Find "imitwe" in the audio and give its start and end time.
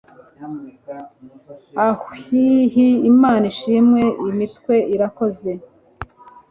4.29-4.75